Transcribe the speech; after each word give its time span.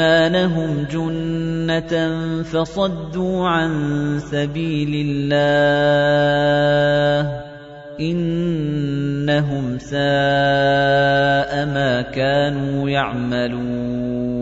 أَيْمَانَهُمْ 0.00 0.86
جُنَّةً 0.90 1.94
فَصَدُّوا 2.42 3.48
عَن 3.48 3.70
سَبِيلِ 4.30 5.06
اللَّهِ 5.30 6.24
إِنَّهُمْ 8.00 9.78
سَاءَ 9.78 11.66
مَا 11.66 12.02
كَانُوا 12.10 12.90
يَعْمَلُونَ 12.90 14.34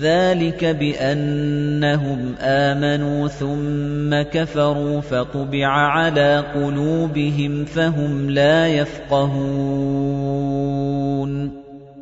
ذَلِكَ 0.00 0.64
بِأَنَّهُمْ 0.64 2.34
آمَنُوا 2.40 3.28
ثُمَّ 3.28 4.22
كَفَرُوا 4.22 5.00
فَطُبِعَ 5.00 5.66
عَلَى 5.68 6.44
قُلُوبِهِمْ 6.54 7.64
فَهُمْ 7.64 8.30
لَا 8.30 8.68
يَفْقَهُونَ 8.68 10.33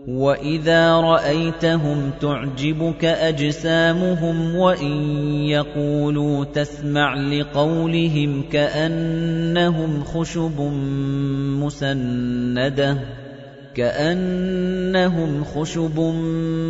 وَإِذَا 0.08 0.92
رَأَيْتَهُمْ 1.00 2.10
تُعْجِبُكَ 2.20 3.04
أَجْسَامُهُمْ 3.04 4.56
وَإِن 4.56 4.96
يَقُولُوا 5.46 6.44
تَسْمَعْ 6.44 7.14
لِقَوْلِهِمْ 7.14 8.42
كَأَنَّهُمْ 8.52 10.04
خُشُبٌ 10.04 10.60
مُّسَنَّدَةٌ 11.62 12.98
كَأَنَّهُمْ 13.74 15.44
خُشُبٌ 15.44 16.00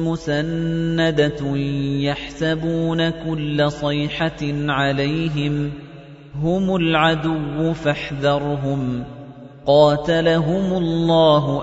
مُّسَنَّدَةٌ 0.04 1.56
يَحْسَبُونَ 2.04 3.10
كُلَّ 3.10 3.70
صَيْحَةٍ 3.70 4.42
عَلَيْهِمْ 4.68 5.70
هُمُ 6.34 6.76
الْعَدُوُّ 6.76 7.72
فَاحْذَرْهُمْ 7.72 9.04
قَاتَلَهُمُ 9.66 10.72
اللَّهُ 10.72 11.62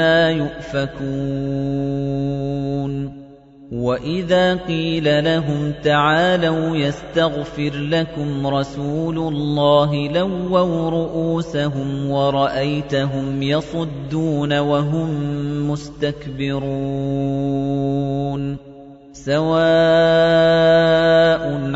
أَنَّىٰ 0.00 0.38
يُؤْفَكُونَ. 0.38 1.24
وَإِذَا 3.72 4.54
قِيلَ 4.54 5.24
لَهُمْ 5.24 5.72
تَعَالَوْا 5.84 6.76
يَسْتَغْفِرْ 6.76 7.72
لَكُمْ 7.74 8.46
رَسُولُ 8.46 9.18
اللَّهِ 9.18 10.08
لَوَّوْا 10.08 10.90
رُءُوسَهُمْ 10.90 12.10
وَرَأَيْتَهُمْ 12.10 13.42
يَصُدُّونَ 13.42 14.58
وَهُمْ 14.58 15.08
مُسْتَكْبِرُونَ. 15.70 16.64
سَوَاءٌ 19.12 20.03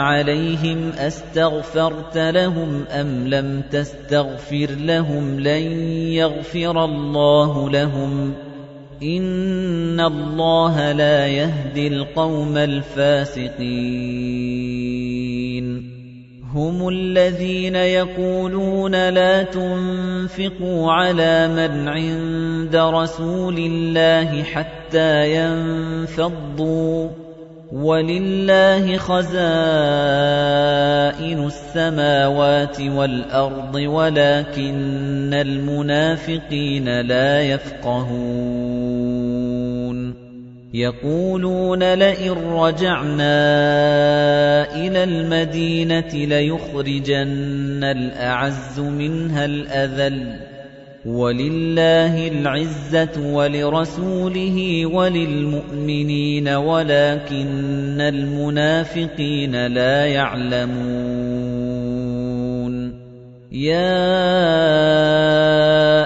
عَلَيْهِمْ 0.00 0.90
أَسْتَغْفَرْتَ 0.98 2.18
لَهُمْ 2.18 2.84
أَمْ 2.90 3.28
لَمْ 3.28 3.62
تَسْتَغْفِرْ 3.70 4.70
لَهُمْ 4.70 5.40
لَن 5.40 5.62
يَغْفِرَ 6.12 6.84
اللَّهُ 6.84 7.70
لَهُمْ 7.70 8.34
إِنَّ 9.02 10.00
اللَّهَ 10.00 10.92
لَا 10.92 11.26
يَهْدِي 11.26 11.88
الْقَوْمَ 11.88 12.56
الْفَاسِقِينَ 12.56 13.58
هُمُ 16.54 16.88
الَّذِينَ 16.88 17.76
يَقُولُونَ 17.76 19.08
لَا 19.08 19.42
تُنفِقُوا 19.42 20.92
عَلَى 20.92 21.48
مَنْ 21.48 21.88
عِندَ 21.88 22.76
رَسُولِ 22.76 23.58
اللَّهِ 23.58 24.42
حَتَّى 24.42 25.36
يَنفَضُّوا 25.36 27.08
وَلِلَّهِ 27.72 28.96
خَزَائِنُ 28.96 29.40
السَّمَاوَاتِ 31.46 32.80
وَالْأَرْضِ 32.80 33.74
وَلَكِنَّ 33.74 35.34
الْمُنَافِقِينَ 35.34 37.00
لَا 37.00 37.42
يَفْقَهُونَ 37.42 38.08
يَقُولُونَ 40.74 41.94
لَئِن 41.94 42.32
رَّجَعْنَا 42.32 43.36
إِلَى 44.74 45.04
الْمَدِينَةِ 45.04 46.12
لَيُخْرِجَنَّ 46.14 47.84
الْأَعَزُّ 47.84 48.80
مِنْهَا 48.80 49.44
الْأَذَلَّ 49.44 50.57
وَلِلَّهِ 51.06 52.28
الْعِزَّةُ 52.28 53.32
وَلِرَسُولِهِ 53.32 54.86
وَلِلْمُؤْمِنِينَ 54.86 56.48
وَلَكِنَّ 56.48 58.00
الْمُنَافِقِينَ 58.00 59.66
لَا 59.66 60.06
يَعْلَمُونَ. 60.06 60.78
يَا 63.52 63.78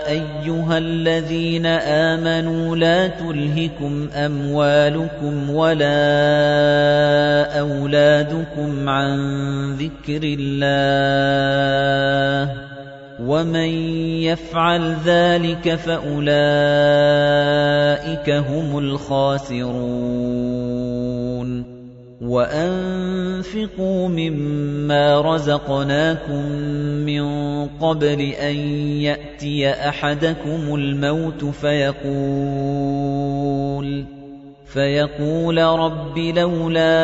أَيُّهَا 0.09 0.79
الَّذِينَ 0.79 1.67
آمَنُوا 1.67 2.77
لَا 2.77 3.07
تُلْهِكُمْ 3.07 4.09
أَمْوَالُكُمْ 4.15 5.51
وَلَا 5.51 5.89
أَوْلَادُكُمْ 7.61 8.89
عَن 8.89 9.19
ذِكْرِ 9.73 10.21
اللَّهِ. 10.39 10.73
وَمَن 13.21 13.69
يَفْعَلْ 14.25 14.97
ذَلِكَ 15.05 15.75
فَأُولَٰئِكَ 15.75 16.31
هُمُ 18.31 18.79
الْخَاسِرُونَ 18.79 19.73
وَأَنفِقُوا 22.23 24.09
مِمَّا 24.09 25.21
رَزَقْنَاكُم 25.21 26.47
مِّن 27.05 27.25
قَبْلِ 27.69 28.21
أَن 28.33 28.57
يَأْتِيَ 29.05 29.71
أَحَدَكُمُ 29.71 30.75
الْمَوْتُ 30.75 31.45
فَيَقُولَ 31.45 32.13
فَيَقُولَ 34.73 35.59
رَبِّ 35.59 36.19
لَوْلَا 36.19 36.95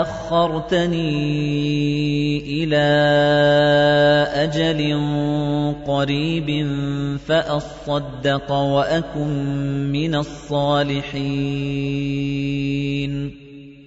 أَخَّرْتَنِي 0.00 1.10
إِلَىٰ 2.64 2.90
أَجَلٍ 4.34 4.80
قَرِيبٍ 5.86 6.66
فَأَصَّدَّقَ 7.26 8.52
وَأَكُن 8.52 9.30
مِّنَ 9.92 10.14
الصَّالِحِينَ. 10.14 11.20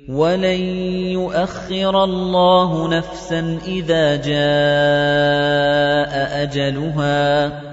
وَلَن 0.09 0.61
يُؤَخِّرَ 1.15 2.03
اللَّهُ 2.03 2.87
نَفْسًا 2.97 3.57
إِذَا 3.67 4.15
جَاءَ 4.15 4.43
أَجَلُهَا 6.43 7.47
ۚ. 7.49 7.72